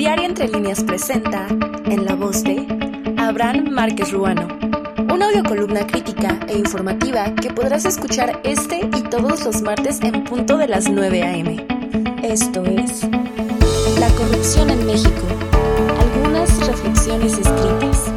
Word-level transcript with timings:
Diario 0.00 0.24
Entre 0.24 0.48
Líneas 0.48 0.82
presenta, 0.82 1.46
en 1.84 2.06
la 2.06 2.14
voz 2.14 2.42
de 2.42 2.66
Abraham 3.18 3.68
Márquez 3.68 4.12
Ruano, 4.12 4.48
una 5.12 5.26
audiocolumna 5.26 5.86
crítica 5.86 6.40
e 6.48 6.56
informativa 6.56 7.34
que 7.34 7.52
podrás 7.52 7.84
escuchar 7.84 8.40
este 8.42 8.78
y 8.78 9.02
todos 9.10 9.44
los 9.44 9.60
martes 9.60 10.00
en 10.00 10.24
punto 10.24 10.56
de 10.56 10.68
las 10.68 10.88
9 10.88 11.22
a.m. 11.22 11.66
Esto 12.22 12.64
es 12.64 13.02
La 13.98 14.08
corrupción 14.16 14.70
en 14.70 14.86
México. 14.86 15.20
Algunas 15.98 16.66
reflexiones 16.66 17.34
escritas. 17.34 18.10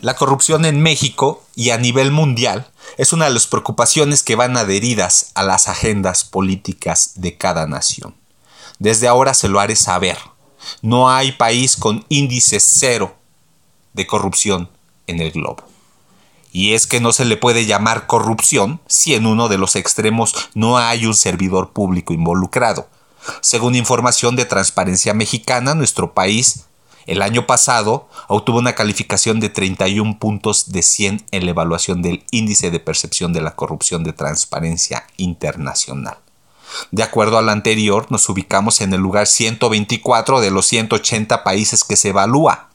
La 0.00 0.16
corrupción 0.16 0.64
en 0.64 0.82
México 0.82 1.44
y 1.54 1.70
a 1.70 1.78
nivel 1.78 2.10
mundial 2.10 2.66
es 2.98 3.12
una 3.12 3.26
de 3.26 3.30
las 3.30 3.46
preocupaciones 3.46 4.24
que 4.24 4.34
van 4.34 4.56
adheridas 4.56 5.30
a 5.36 5.44
las 5.44 5.68
agendas 5.68 6.24
políticas 6.24 7.12
de 7.14 7.36
cada 7.36 7.68
nación. 7.68 8.16
Desde 8.80 9.06
ahora 9.06 9.34
se 9.34 9.46
lo 9.46 9.60
haré 9.60 9.76
saber. 9.76 10.18
No 10.82 11.10
hay 11.10 11.32
país 11.32 11.76
con 11.76 12.04
índice 12.08 12.60
cero 12.60 13.16
de 13.92 14.06
corrupción 14.06 14.68
en 15.06 15.20
el 15.20 15.30
globo. 15.30 15.64
Y 16.52 16.74
es 16.74 16.86
que 16.86 17.00
no 17.00 17.12
se 17.12 17.24
le 17.24 17.36
puede 17.36 17.66
llamar 17.66 18.06
corrupción 18.06 18.80
si 18.86 19.14
en 19.14 19.26
uno 19.26 19.48
de 19.48 19.58
los 19.58 19.74
extremos 19.74 20.34
no 20.54 20.78
hay 20.78 21.06
un 21.06 21.14
servidor 21.14 21.72
público 21.72 22.12
involucrado. 22.12 22.88
Según 23.40 23.74
información 23.74 24.36
de 24.36 24.44
Transparencia 24.44 25.14
Mexicana, 25.14 25.74
nuestro 25.74 26.14
país 26.14 26.66
el 27.06 27.22
año 27.22 27.46
pasado 27.46 28.08
obtuvo 28.28 28.58
una 28.58 28.74
calificación 28.74 29.40
de 29.40 29.50
31 29.50 30.18
puntos 30.18 30.70
de 30.72 30.82
100 30.82 31.26
en 31.30 31.44
la 31.44 31.50
evaluación 31.50 32.02
del 32.02 32.24
índice 32.30 32.70
de 32.70 32.80
percepción 32.80 33.32
de 33.32 33.42
la 33.42 33.54
corrupción 33.54 34.04
de 34.04 34.12
Transparencia 34.12 35.06
Internacional. 35.16 36.16
De 36.90 37.02
acuerdo 37.02 37.38
al 37.38 37.48
anterior, 37.48 38.06
nos 38.10 38.28
ubicamos 38.28 38.80
en 38.80 38.92
el 38.92 39.00
lugar 39.00 39.26
124 39.26 40.40
de 40.40 40.50
los 40.50 40.66
180 40.66 41.44
países 41.44 41.84
que 41.84 41.96
se 41.96 42.10
evalúa, 42.10 42.70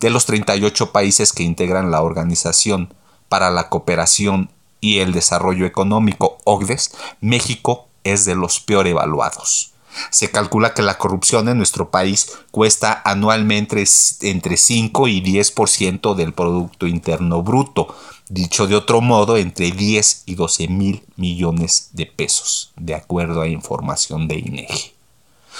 de 0.00 0.10
los 0.10 0.26
38 0.26 0.92
países 0.92 1.32
que 1.32 1.42
integran 1.42 1.90
la 1.90 2.02
Organización 2.02 2.94
para 3.28 3.50
la 3.50 3.68
Cooperación 3.68 4.50
y 4.80 4.98
el 4.98 5.12
Desarrollo 5.12 5.66
Económico, 5.66 6.38
OCDES, 6.44 6.92
México 7.20 7.88
es 8.04 8.24
de 8.24 8.34
los 8.34 8.60
peor 8.60 8.86
evaluados. 8.86 9.72
Se 10.10 10.30
calcula 10.30 10.74
que 10.74 10.82
la 10.82 10.98
corrupción 10.98 11.48
en 11.48 11.56
nuestro 11.56 11.90
país 11.90 12.38
cuesta 12.50 13.02
anualmente 13.04 13.84
entre 14.22 14.56
5 14.56 15.08
y 15.08 15.22
10% 15.22 16.14
del 16.14 16.32
Producto 16.32 16.86
Interno 16.86 17.42
Bruto, 17.42 17.94
dicho 18.28 18.66
de 18.66 18.76
otro 18.76 19.00
modo, 19.00 19.36
entre 19.36 19.70
10 19.70 20.24
y 20.26 20.34
12 20.34 20.68
mil 20.68 21.02
millones 21.16 21.90
de 21.92 22.06
pesos, 22.06 22.72
de 22.76 22.94
acuerdo 22.94 23.42
a 23.42 23.48
información 23.48 24.28
de 24.28 24.38
INEGI. 24.38 24.92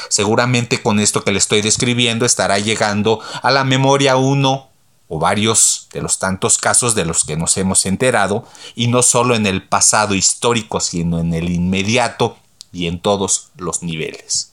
Seguramente 0.08 0.82
con 0.82 1.00
esto 1.00 1.24
que 1.24 1.32
le 1.32 1.38
estoy 1.38 1.60
describiendo 1.60 2.24
estará 2.24 2.58
llegando 2.58 3.20
a 3.42 3.50
la 3.50 3.64
memoria 3.64 4.16
uno 4.16 4.68
o 5.08 5.18
varios 5.18 5.88
de 5.92 6.02
los 6.02 6.18
tantos 6.18 6.58
casos 6.58 6.94
de 6.94 7.06
los 7.06 7.24
que 7.24 7.36
nos 7.36 7.56
hemos 7.56 7.86
enterado, 7.86 8.46
y 8.74 8.88
no 8.88 9.02
solo 9.02 9.34
en 9.34 9.46
el 9.46 9.66
pasado 9.66 10.14
histórico, 10.14 10.80
sino 10.80 11.18
en 11.18 11.32
el 11.32 11.48
inmediato 11.48 12.36
y 12.72 12.86
en 12.86 13.00
todos 13.00 13.48
los 13.56 13.82
niveles. 13.82 14.52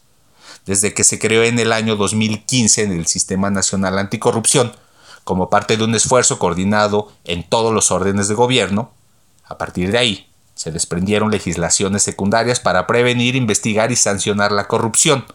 Desde 0.66 0.94
que 0.94 1.04
se 1.04 1.20
creó 1.20 1.44
en 1.44 1.60
el 1.60 1.74
año 1.74 1.98
2015 1.98 2.84
en 2.84 2.92
el 2.94 3.06
Sistema 3.06 3.52
Nacional 3.52 4.00
Anticorrupción, 4.00 4.74
como 5.26 5.50
parte 5.50 5.76
de 5.76 5.84
un 5.84 5.94
esfuerzo 5.96 6.40
coordinado 6.40 7.12
en 7.26 7.44
todos 7.44 7.74
los 7.74 7.92
órdenes 7.92 8.30
de 8.30 8.36
gobierno, 8.36 8.92
a 9.44 9.58
partir 9.58 9.92
de 9.92 9.98
ahí 9.98 10.30
se 10.54 10.72
desprendieron 10.72 11.32
legislaciones 11.32 12.04
secundarias 12.04 12.62
para 12.62 12.88
prevenir, 12.88 13.36
investigar 13.36 13.92
y 13.92 13.98
sancionar 13.98 14.54
la 14.54 14.68
corrupción, 14.68 15.26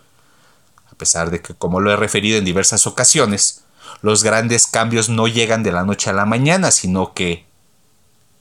a 0.90 0.94
pesar 0.94 1.30
de 1.30 1.42
que, 1.42 1.54
como 1.54 1.80
lo 1.80 1.92
he 1.92 1.96
referido 1.96 2.38
en 2.38 2.44
diversas 2.44 2.86
ocasiones, 2.86 3.64
los 4.00 4.22
grandes 4.22 4.66
cambios 4.66 5.08
no 5.08 5.26
llegan 5.26 5.62
de 5.62 5.72
la 5.72 5.84
noche 5.84 6.08
a 6.08 6.14
la 6.14 6.24
mañana, 6.24 6.70
sino 6.70 7.12
que 7.12 7.44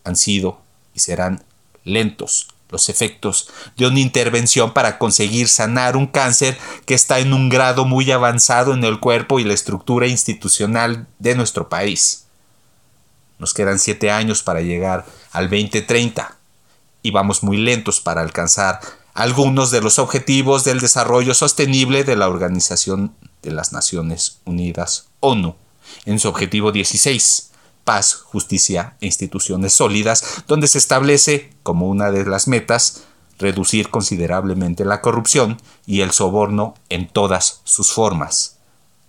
han 0.03 0.15
sido 0.15 0.61
y 0.93 0.99
serán 0.99 1.43
lentos, 1.83 2.47
los 2.69 2.89
efectos 2.89 3.49
de 3.77 3.87
una 3.87 3.99
intervención 3.99 4.73
para 4.73 4.97
conseguir 4.97 5.49
sanar 5.49 5.97
un 5.97 6.07
cáncer 6.07 6.57
que 6.85 6.93
está 6.93 7.19
en 7.19 7.33
un 7.33 7.49
grado 7.49 7.85
muy 7.85 8.09
avanzado 8.11 8.73
en 8.73 8.83
el 8.83 8.99
cuerpo 8.99 9.39
y 9.39 9.43
la 9.43 9.53
estructura 9.53 10.07
institucional 10.07 11.07
de 11.17 11.35
nuestro 11.35 11.67
país. 11.67 12.25
Nos 13.39 13.53
quedan 13.53 13.79
siete 13.79 14.11
años 14.11 14.43
para 14.43 14.61
llegar 14.61 15.05
al 15.31 15.49
2030 15.49 16.37
y 17.01 17.11
vamos 17.11 17.43
muy 17.43 17.57
lentos 17.57 18.01
para 18.01 18.21
alcanzar 18.21 18.79
algunos 19.13 19.71
de 19.71 19.81
los 19.81 19.97
objetivos 19.97 20.63
del 20.63 20.79
desarrollo 20.79 21.33
sostenible 21.33 22.03
de 22.03 22.15
la 22.15 22.29
Organización 22.29 23.15
de 23.41 23.51
las 23.51 23.73
Naciones 23.73 24.39
Unidas, 24.45 25.07
ONU, 25.21 25.55
en 26.05 26.19
su 26.19 26.27
objetivo 26.27 26.71
16 26.71 27.48
paz, 27.89 28.13
justicia 28.13 28.93
e 29.01 29.07
instituciones 29.07 29.73
sólidas, 29.73 30.43
donde 30.47 30.67
se 30.67 30.77
establece 30.77 31.49
como 31.63 31.87
una 31.87 32.11
de 32.11 32.23
las 32.23 32.47
metas 32.47 33.05
reducir 33.39 33.89
considerablemente 33.89 34.85
la 34.85 35.01
corrupción 35.01 35.59
y 35.87 36.01
el 36.01 36.11
soborno 36.11 36.75
en 36.89 37.07
todas 37.07 37.61
sus 37.63 37.91
formas. 37.91 38.57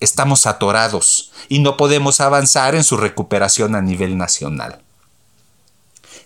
Estamos 0.01 0.47
atorados 0.47 1.31
y 1.51 1.59
no 1.59 1.77
podemos 1.77 2.23
avanzar 2.23 2.75
en 2.75 2.83
su 2.83 2.97
recuperación 2.97 3.75
a 3.75 3.83
nivel 3.83 4.17
nacional. 4.17 4.81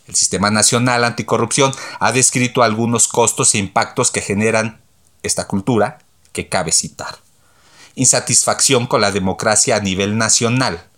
El 0.07 0.15
Sistema 0.15 0.53
Nacional 0.53 1.03
Anticorrupción 1.03 1.73
ha 1.99 2.13
descrito 2.13 2.63
algunos 2.63 3.09
costos 3.09 3.53
e 3.57 3.59
impactos 3.59 4.13
que 4.13 4.21
generan 4.21 4.81
esta 5.25 5.49
cultura 5.49 5.99
que 6.33 6.49
cabe 6.49 6.71
citar. 6.71 7.17
Insatisfacción 7.97 8.87
con 8.87 9.01
la 9.01 9.11
democracia 9.11 9.75
a 9.75 9.81
nivel 9.81 10.17
nacional, 10.17 10.89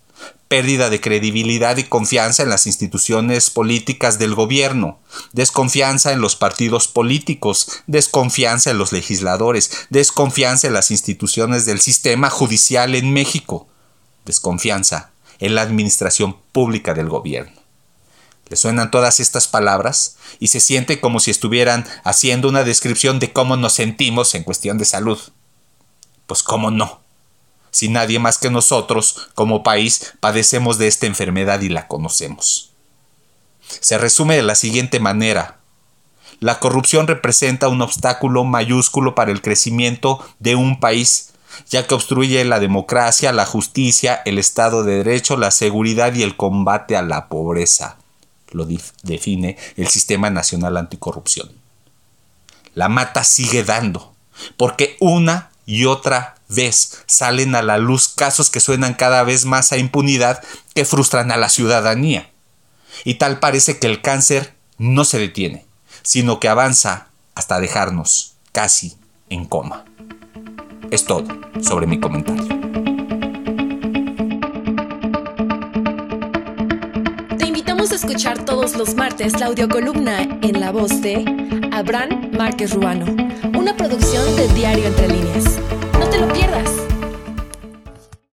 pérdida 0.49 0.91
de 0.91 1.01
credibilidad 1.01 1.77
y 1.77 1.85
confianza 1.85 2.43
en 2.43 2.51
las 2.51 2.67
instituciones 2.67 3.51
políticas 3.51 4.19
del 4.19 4.35
gobierno, 4.35 5.01
desconfianza 5.33 6.13
en 6.13 6.21
los 6.21 6.37
partidos 6.37 6.87
políticos, 6.89 7.83
desconfianza 7.87 8.71
en 8.71 8.79
los 8.79 8.93
legisladores, 8.93 9.87
desconfianza 9.91 10.69
en 10.69 10.73
las 10.73 10.91
instituciones 10.91 11.67
del 11.67 11.81
sistema 11.81 12.31
judicial 12.31 12.95
en 12.95 13.13
México, 13.13 13.67
desconfianza 14.25 15.11
en 15.39 15.55
la 15.55 15.63
administración 15.63 16.37
pública 16.53 16.95
del 16.95 17.09
gobierno. 17.09 17.61
Le 18.49 18.57
suenan 18.57 18.93
todas 18.93 19.19
estas 19.19 19.49
palabras 19.49 20.17
y 20.39 20.49
se 20.49 20.61
siente 20.61 21.01
como 21.01 21.19
si 21.19 21.33
estuvieran 21.33 21.85
haciendo 22.05 22.49
una 22.49 22.63
descripción 22.63 23.19
de 23.19 23.33
cómo 23.33 23.57
nos 23.57 23.73
sentimos 23.73 24.37
en 24.37 24.45
cuestión 24.45 24.79
de 24.79 24.85
salud. 24.85 25.19
Pues 26.29 26.45
cómo 26.45 26.71
no 26.71 27.06
si 27.77 27.91
nadie 27.91 28.19
más 28.19 28.39
que 28.39 28.49
nosotros, 28.49 29.29
como 29.35 29.63
país, 29.63 30.15
padecemos 30.21 30.79
de 30.79 30.87
esta 30.87 31.05
enfermedad 31.05 31.61
y 31.61 31.69
la 31.69 31.89
conocemos. 31.89 32.73
Se 33.69 33.99
resume 33.99 34.35
de 34.35 34.43
la 34.43 34.55
siguiente 34.55 34.99
manera. 34.99 35.59
La 36.41 36.59
corrupción 36.59 37.07
representa 37.07 37.69
un 37.69 37.83
obstáculo 37.83 38.45
mayúsculo 38.45 39.15
para 39.15 39.31
el 39.31 39.43
crecimiento 39.43 40.27
de 40.39 40.55
un 40.55 40.81
país, 40.81 41.35
ya 41.69 41.87
que 41.87 41.93
obstruye 41.93 42.43
la 42.47 42.61
democracia, 42.61 43.31
la 43.35 43.45
justicia, 43.45 44.23
el 44.25 44.39
Estado 44.39 44.83
de 44.83 45.05
Derecho, 45.05 45.37
la 45.37 45.51
seguridad 45.51 46.15
y 46.15 46.23
el 46.23 46.35
combate 46.35 46.97
a 46.97 47.03
la 47.03 47.29
pobreza. 47.29 47.99
Lo 48.53 48.67
define 49.03 49.59
el 49.77 49.89
Sistema 49.89 50.31
Nacional 50.31 50.79
Anticorrupción. 50.79 51.51
La 52.73 52.89
mata 52.89 53.23
sigue 53.23 53.65
dando, 53.65 54.15
porque 54.57 54.97
una 54.99 55.51
y 55.67 55.85
otra 55.85 56.36
vez 56.49 57.03
salen 57.07 57.55
a 57.55 57.63
la 57.63 57.79
luz 57.79 58.09
casos 58.09 58.51
que 58.51 58.61
suenan 58.61 58.95
cada 58.95 59.23
vez 59.23 59.45
más 59.45 59.73
a 59.73 59.79
impunidad 59.79 60.43
que 60.75 60.85
frustran 60.85 61.31
a 61.31 61.37
la 61.37 61.49
ciudadanía. 61.49 62.31
Y 63.05 63.15
tal 63.15 63.39
parece 63.39 63.79
que 63.79 63.87
el 63.87 64.01
cáncer 64.01 64.55
no 64.79 65.05
se 65.05 65.19
detiene, 65.19 65.67
sino 66.03 66.41
que 66.41 66.49
avanza 66.49 67.09
hasta 67.35 67.61
dejarnos 67.61 68.35
casi 68.53 68.97
en 69.29 69.45
coma. 69.45 69.85
Es 70.91 71.05
todo 71.05 71.27
sobre 71.61 71.87
mi 71.87 72.01
comentario. 72.01 72.47
Te 77.37 77.47
invitamos 77.47 77.91
a 77.91 77.97
escuchar 77.97 78.45
todos 78.45 78.77
los 78.77 78.95
martes 78.95 79.39
la 79.41 79.47
audiocolumna 79.47 80.23
en 80.43 80.61
la 80.61 80.71
voz 80.71 81.03
de 81.03 81.25
Abraham 81.73 82.31
Márquez 82.33 82.73
Ruano, 82.73 83.07
una 83.59 83.77
producción 83.77 84.37
de 84.37 84.49
Diario 84.49 84.87
Entre 84.87 85.09
Líneas. 85.09 85.45
Te 86.17 86.23
lo 86.23 86.33
pierdas. 86.33 86.86